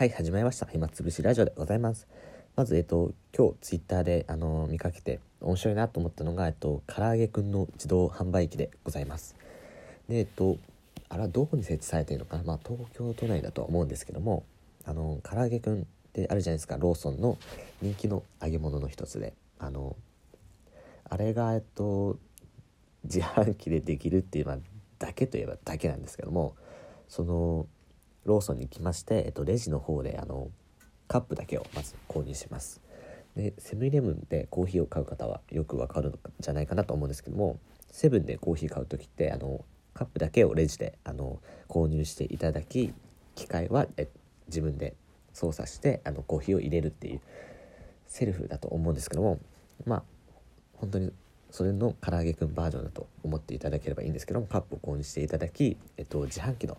[0.00, 0.64] はい、始まりました。
[0.64, 2.08] 暇つぶしラジオでございます。
[2.56, 9.36] まず、えっと、今日ツイッターで、あの見かけて面白いなと思ったのが、えっと、唐揚げくんの自動販売機でございます。
[10.08, 10.56] で、えっと、
[11.10, 14.44] あれはどこに設置されているのかな、まあ、東京都内だとは思うんですけども、
[14.86, 17.36] あの、唐揚げくんってあるじゃないですか、ローソンの
[17.82, 19.96] 人気の揚げ物の一つで、あの、
[21.10, 22.18] あれが、えっと、
[23.04, 24.58] 自販機でできるっていう、まあ、
[24.98, 26.54] だけといえばだけなんですけども、
[27.06, 27.66] その、
[28.24, 30.48] ローソンに来まして、えっと、レジの方であの
[31.08, 32.80] カップだけをまず購入します。
[33.36, 39.64] でセブンイレブンでコーヒーを買う方はよくわかるんじゃないかなと思うんですけどもセブンでコーヒー買う時ってあの
[39.94, 42.92] カップだけをレジであの購入していただき
[43.36, 44.08] 機械はえ
[44.48, 44.96] 自分で
[45.32, 47.20] 操作してあのコーヒーを入れるっていう
[48.06, 49.38] セルフだと思うんですけども
[49.86, 50.02] まあ
[50.74, 51.12] 本当に
[51.50, 56.78] それの唐揚げくんバージョンだと思っていただければいいんですけどもカップを購入していただき、えっと、自販機の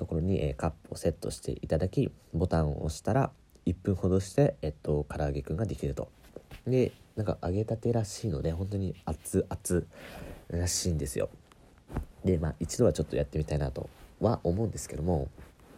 [0.00, 3.30] ところに、えーカップをセットしていただきボタンを押したら
[3.66, 6.08] 1分ほどして、えっと、唐揚げくんができると。
[6.66, 9.86] でなんか揚げたてらしいので本当に熱々
[10.48, 11.28] らしいんですよ。
[12.24, 13.90] でまあ一度はちょっとやってみたいなと
[14.22, 15.28] は思うんですけども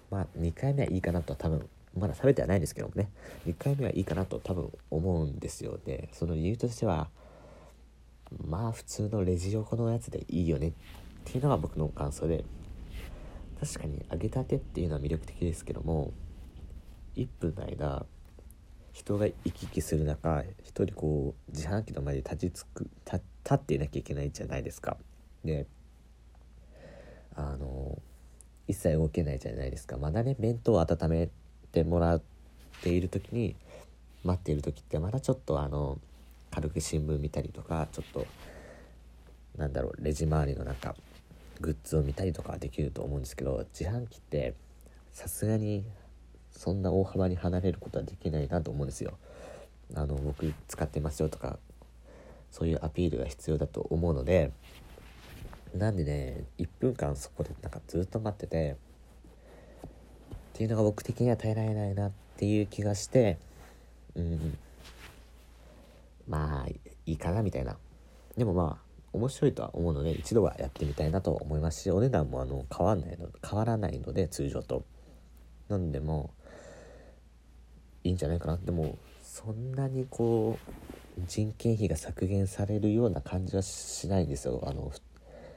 [0.09, 3.09] まあ2回目はいいかなとは多分まだ食べてはないんですけどもね。
[3.49, 7.09] 2回目はいいかなと多分思うんですよでその理由としては
[8.47, 10.73] まあ普通のレジ横のやつでいいよねっ
[11.25, 12.45] ていうのが僕の感想で。
[13.63, 16.13] 確かに揚げたてっていうのは魅力的ですけども
[17.15, 18.05] 1分の間
[18.93, 23.23] 人が行き来する中一人こう自販機の前で立ちつく立
[23.55, 24.97] っていなきゃいけないじゃないですか。
[25.45, 25.69] で
[27.37, 28.03] あの
[28.67, 31.29] 一切動けないじゃないですかまだね弁当を温め
[31.71, 32.23] てもらっ
[32.83, 33.55] ている時に
[34.25, 35.99] 待っている時ってまだちょっとあの
[36.51, 38.27] 軽く新聞見たりとかちょっと
[39.57, 40.97] なんだろうレジ周りの中
[41.63, 44.55] グッズを見たりとかできると思うんですけど自販機って
[45.13, 45.85] さすがに
[46.51, 49.15] そんな大幅に離れることはできないなと思うんですよ。
[49.95, 51.59] あの僕使ってますよとか
[52.51, 54.53] そういうアピールが必要だと思うので
[55.75, 58.77] なんでね1分間そこでなんかずっと待ってて
[59.87, 59.89] っ
[60.55, 63.39] ていうのが僕的には耐えられないなっていう気がして
[64.15, 64.59] うん
[66.29, 67.77] まあいいかなみたいな
[68.37, 74.85] でもまあ面白いとは思うので一度はやってみたいなと思いますしお値段もあの変わんないの変わらないので通常と。
[75.69, 76.35] なんでも
[78.05, 80.59] いいんじゃないかなでもそんなにこ
[81.19, 84.63] う人件費が削減されるような感じはしないんですよ。
[84.67, 84.93] あの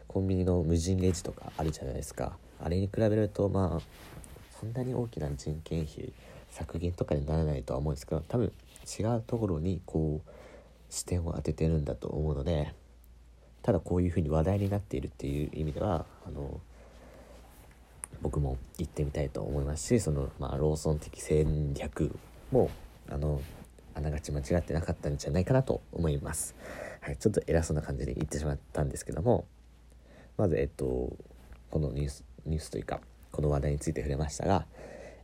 [0.08, 2.38] コンビニの無人レジとかあるじゃないですか。
[2.64, 3.82] あれに比べるとまあ
[4.60, 6.14] そんなに大きな人件費
[6.50, 8.54] 削減とかにならないとは思うんですけど多分
[9.00, 10.32] 違うところにこう
[10.90, 12.74] 視点を当ててるんだと思うので
[13.66, 16.62] ただこういうふうに話題になっているっていう意味ではあの
[18.22, 22.16] 僕も行ってみたいと思いますしその、まあ、ローソン的戦略
[22.52, 22.70] も
[23.10, 23.42] あの
[23.96, 26.54] あながち間違ってなかったんじゃないかなと思います。
[27.02, 29.48] はい、ちょっと偉そうな感じで言ってしまったんですけども
[30.38, 31.18] まずえっと
[31.72, 33.02] このニュースニュースというか
[33.32, 34.68] この話題について触れましたが、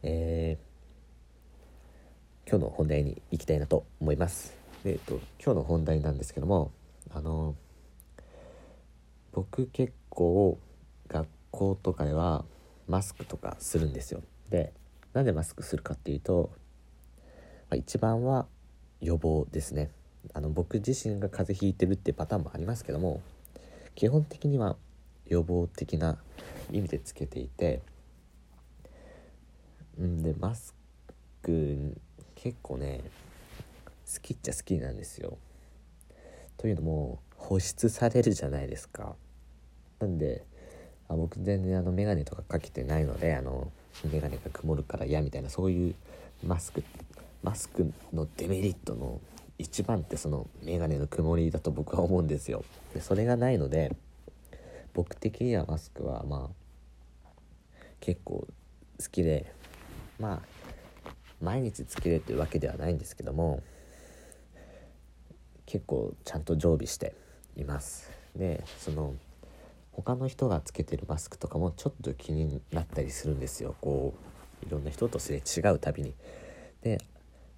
[0.02, 4.58] えー、今日の本題に行きたいなと思います。
[4.84, 6.72] でえっと今日の本題なんですけども
[7.12, 7.56] あの
[9.32, 10.60] 僕結構
[11.08, 12.46] 学校とかでは
[12.88, 14.22] マスクとかするんですよ。
[14.50, 14.74] で
[15.14, 16.52] なんでマスクするかっていうと、
[17.70, 18.48] まあ、一番は
[19.00, 19.92] 予防ですね。
[20.34, 23.22] あの僕自身が風邪ひいてるってパターンもありますけども
[23.96, 24.78] 基本的には
[25.26, 26.18] 予防的な
[26.72, 27.82] 意味でつけていて
[30.00, 30.76] んでマス
[31.42, 31.98] ク
[32.36, 33.02] 結構ね
[34.14, 35.38] 好きっちゃ好きなんですよ。
[36.58, 39.16] というのも保湿されるじゃないですか。
[40.00, 40.46] なんで
[41.10, 43.72] あ僕全然あの眼鏡とかかけてないのであの
[44.06, 45.96] 眼鏡が曇るから嫌みたいなそういう
[46.46, 46.84] マスク
[47.44, 49.20] マスクのデメリットの
[49.58, 52.64] 一番ってその眼鏡の曇りだと僕は思うんですよ。
[52.94, 53.96] でそれがないので
[54.94, 56.50] 僕的にはマスクはま
[57.26, 57.28] あ
[58.00, 58.48] 結構
[59.00, 59.52] 好きで
[60.20, 61.12] まあ
[61.42, 63.62] 毎日つけるっていうわけではないんですけども
[65.66, 67.16] 結構ちゃんと常備して
[67.56, 68.10] います。
[68.36, 69.14] でその
[69.92, 73.76] 他の人がつけてるマスクとかもちょっと気になったりするんですよ。
[73.82, 74.14] こ
[74.64, 76.14] ういろんな人とすれ違うたびに。
[76.82, 77.00] で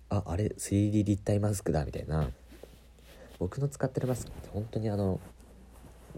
[0.10, 2.30] ああれ 3D 立体マスクだみたいな。
[3.40, 5.20] 僕の使ってるマスクって本当にあの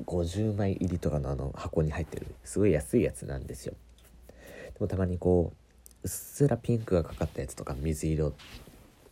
[0.06, 2.28] 50枚入りとかのあの箱に入ってる。
[2.44, 3.74] すごい安いやつなんですよ。
[4.28, 5.66] でもたまにこう
[6.04, 8.34] うっすらピンクがかかったやつとか水色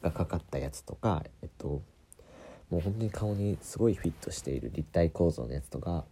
[0.01, 1.81] がかかったやつとかえっと
[2.69, 6.05] もう本当に顔にすごいフィットしている立体構造のやつとか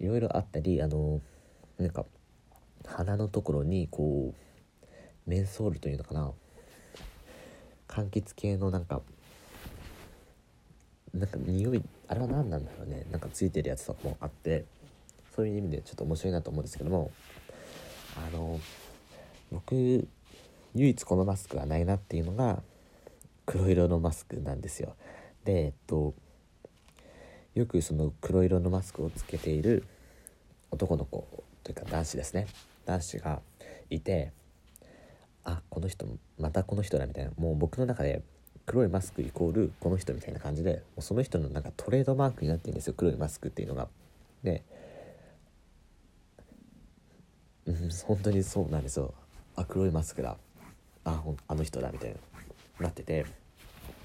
[0.00, 1.20] いろいろあったりあの
[1.78, 2.04] なんか
[2.86, 4.90] 鼻のところにこう
[5.30, 6.32] メンソールというのかな。
[7.86, 9.00] 柑橘系のなんか
[11.14, 13.06] なんか匂いあれは何なんだろうね。
[13.10, 14.66] なんかついてるやつとかもあって
[15.34, 17.10] そういう意味でちょっと面白いなと思うんですけども
[18.16, 18.60] あの
[19.50, 19.74] 僕
[20.74, 22.62] 唯一このマスクがないなっていうのが
[23.46, 24.94] 黒色のマスクなんですよ。
[25.44, 26.14] でえっと
[27.54, 29.84] よくその黒色のマスクをつけている
[30.70, 31.26] 男の子
[31.64, 32.46] というか男子ですね。
[32.86, 33.40] 男子が
[33.90, 34.32] いて
[35.44, 36.06] あこの人
[36.38, 37.30] またこの人だみたいな。
[37.36, 38.22] もう僕の中で
[38.66, 42.94] 黒いマスクイコールこの人みたいな感じでもうその人のなんかトレードマークになってるんですよ。
[42.96, 43.88] 黒いマスクっていうのが。
[44.42, 44.62] で
[47.66, 49.14] うん本当にそうなんですよ。
[49.56, 50.36] あ黒いマスクだ。
[51.04, 52.16] ああの人だみたいな。
[52.80, 53.26] なってて。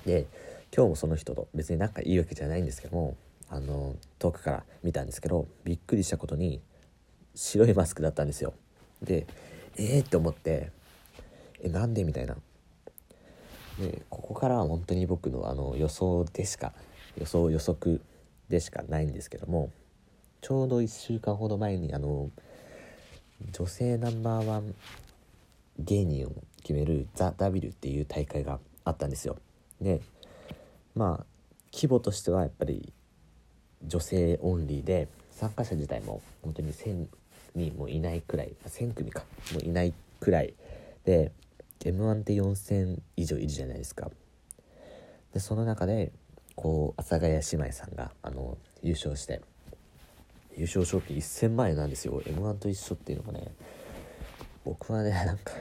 [0.05, 0.25] で
[0.75, 3.15] 今日もその人と別に仲いいわけじゃないんですけども
[3.47, 6.61] あの遠くから見たんですけどびっくりしたことに
[7.35, 8.55] 白いマスクだったんですよ
[9.03, 9.27] で
[9.77, 10.71] えーって思って
[11.61, 12.35] えなんでみたいな
[13.79, 16.73] でここからは本当に僕のあの予想でしか
[17.17, 18.01] 予想予測
[18.49, 19.71] でしかないんですけども
[20.41, 22.31] ちょうど1週間ほど前にあの
[23.51, 24.73] 女性ナンバーワン
[25.77, 26.31] 芸人を
[26.61, 29.37] 決める「ザ・ダビルっていう大会があったんですよ。
[29.81, 30.01] で
[30.95, 31.25] まあ
[31.73, 32.93] 規模としてはやっぱり
[33.85, 37.07] 女性オンリーで参加者自体も本当に1,000
[37.55, 39.23] 人もいないくらい1,000組か
[39.53, 40.53] もういないくらい
[41.05, 41.31] で
[41.83, 44.09] m 1って4,000以上いるじゃないですか。
[45.33, 46.11] でその中で
[46.55, 49.41] こう阿佐ヶ谷姉妹さんがあの優勝して
[50.55, 52.21] 優勝賞金1000万円なんですよ。
[52.25, 53.51] m 1と一緒っていうのがね
[54.63, 55.53] 僕はねなんか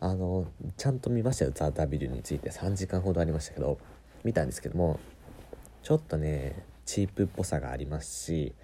[0.00, 0.46] あの
[0.76, 2.50] ちゃんと見ましたよ「ザ・ダビルについて。
[2.50, 3.78] 3時間ほどありましたけど。
[4.24, 4.98] 見たんですけども
[5.82, 8.54] ちょっとねチープっぽさがありますし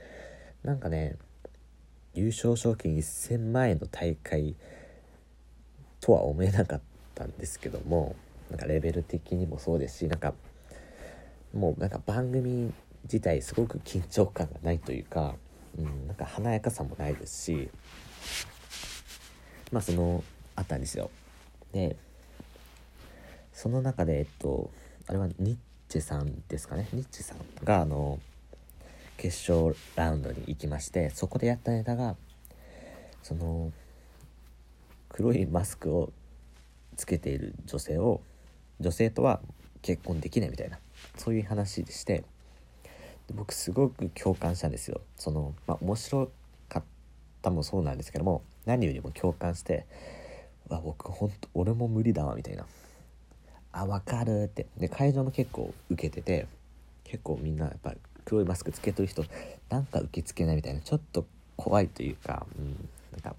[0.62, 1.16] なんかね
[2.14, 4.54] 優勝賞金1000万円の大会
[6.00, 6.80] とは思えなかっ
[7.14, 8.14] たんですけども
[8.50, 10.34] なんかレベル的にもそうですしなんか
[11.52, 12.72] もうなんか番組
[13.04, 15.34] 自体すごく緊張感がないというか、
[15.78, 17.68] うん、なんか華やかさもないですし
[19.72, 20.22] まあその
[20.56, 21.10] あったんですよ。
[21.72, 21.96] で
[23.52, 24.70] その中でえっと
[25.06, 25.56] あれはニッ
[25.88, 26.88] チェさんですかね。
[26.92, 28.18] ニッチェさんがあの
[29.16, 32.16] 決勝ラウンドに行きましてそこでやったネタが
[33.22, 33.72] その
[35.08, 36.12] 黒いマスクを
[36.96, 38.20] つけている女性を
[38.80, 39.40] 女性とは
[39.82, 40.78] 結婚できないみたいな
[41.16, 42.24] そういう話でして
[43.32, 45.00] 僕すごく共感したんですよ。
[45.16, 46.30] そのまあ面白
[46.68, 46.82] かっ
[47.42, 49.86] たもそうなんですけども何よりも共感して
[50.68, 52.66] わ僕ほんと俺も無理だわみたいな。
[53.76, 54.66] あ分かるって。
[54.76, 56.46] で会場も結構受けてて
[57.02, 57.94] 結構みんなやっぱ
[58.24, 59.24] 黒いマスクつけてる人
[59.68, 61.26] なんか受け付けないみたいなちょっと
[61.56, 63.36] 怖いというか、うん、なんか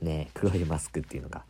[0.00, 1.42] ね黒いマスクっていうのが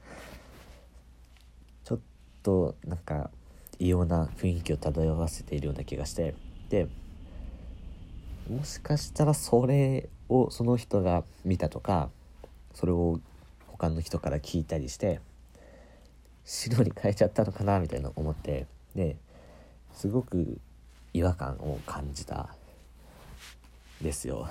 [1.84, 1.98] ちょっ
[2.42, 3.30] となんか
[3.78, 6.34] 異様な雰囲気を漂わせているような気がして
[6.68, 6.88] で
[8.50, 12.08] もしかしたらそれをその人が見たとか
[12.74, 13.20] それを
[13.66, 15.20] 他の人から聞いたりして
[16.48, 19.16] 白に変えちゃったのかなみたいな思ってで
[19.92, 20.58] すごく
[21.12, 22.48] 違和感を感じた
[24.00, 24.48] ですよ。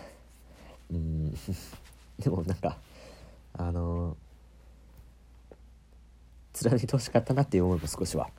[0.91, 1.33] うん
[2.19, 2.77] でもなんか
[3.53, 4.15] あの
[6.53, 8.29] 貫いてほしかったなっていう思いも少しは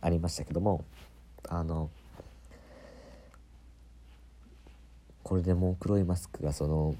[0.00, 0.84] ありましたけども
[1.48, 1.90] あの
[5.22, 6.96] これでもう黒いマスクがその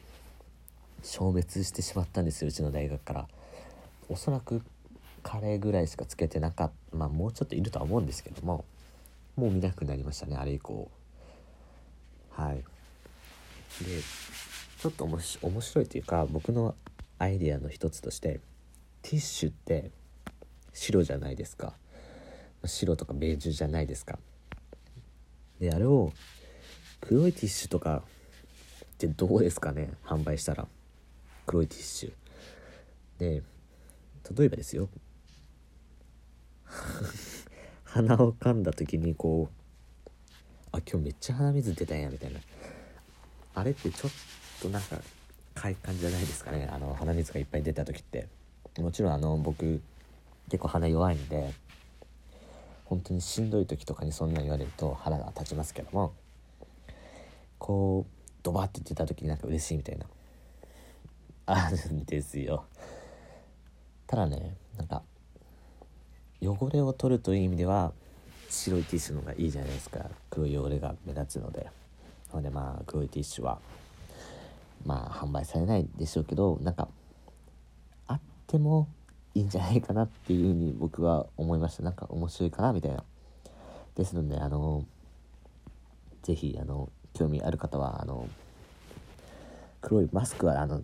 [1.03, 3.29] 消滅してしまったんですようちの大学から
[4.09, 4.63] おそらく
[5.25, 8.65] 彼ぐらいしかつけてなかったまあもうちょっといるとは思うんですけども
[9.35, 10.89] もう見なくなりましたねあれ以降。
[12.31, 12.57] はい。
[12.57, 12.63] で
[14.79, 15.19] ちょっと面
[15.61, 16.75] 白いというか僕の
[17.19, 18.41] アイデアの一つとして
[19.03, 19.91] ティッシュって
[20.73, 21.73] 白じゃないですか。
[22.65, 24.19] 白とかベージュじゃないですか。
[25.59, 26.13] であれを
[27.01, 28.03] 黒いティッシュとか
[28.85, 30.69] ってどうですかね販売したら。
[31.47, 32.13] 黒いティッシュ。
[33.19, 33.43] で
[34.37, 34.89] 例えばですよ。
[37.85, 40.09] 鼻を噛んだ時にこう
[40.73, 42.41] あ今日めっちゃ鼻水出たんやみたいな。
[43.55, 44.11] あれってちょっ
[44.61, 45.01] となんか
[45.55, 46.69] 快感じゃないですかね。
[46.71, 48.29] あの鼻水がいっぱい出た時って。
[48.79, 49.81] もちろんあの僕
[50.49, 51.53] 結構鼻弱いんで
[52.87, 56.13] 本当にしんどい時とかにそんな言われると腹が立ちますけども
[57.59, 60.07] こうドバッて出た時になんか嬉しいみたいな。
[61.47, 62.65] あるんですよ。
[64.07, 65.03] ただねなんか
[66.47, 67.93] 汚れを取るという意味では
[68.49, 70.01] 白いティッシュの方がいいじゃないですか。
[70.31, 71.67] 黒い汚れが目立つので。
[72.31, 73.59] なのでまあ黒いティッシュは
[74.85, 76.89] まあ販売されないでしょうけどなんか
[78.07, 78.89] あっても
[79.35, 81.83] いいんじゃないかなっていうふうに 僕は思いました。
[81.83, 83.05] なんか面白いかなみたいな。
[83.97, 84.85] ですのであの
[86.23, 88.29] 是非あの興味ある方はあの
[89.81, 90.83] 黒いマスクはあの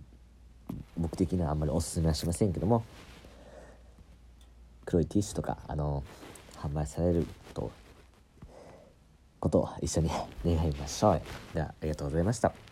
[0.97, 2.85] 僕的にはあんまりおすすめはしませんけども
[4.91, 6.03] 黒いティッシュとかあの
[6.57, 7.71] 販売されると
[9.39, 10.09] ことを一緒に
[10.45, 11.21] 願いましょう。
[11.53, 12.70] ではありがとうございました。